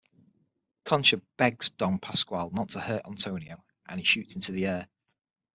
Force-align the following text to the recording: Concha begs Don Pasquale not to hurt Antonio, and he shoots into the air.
Concha 0.83 1.17
begs 1.37 1.69
Don 1.69 1.99
Pasquale 1.99 2.49
not 2.53 2.69
to 2.69 2.79
hurt 2.79 3.03
Antonio, 3.05 3.63
and 3.87 3.99
he 3.99 4.03
shoots 4.03 4.33
into 4.33 4.51
the 4.51 4.65
air. 4.65 4.87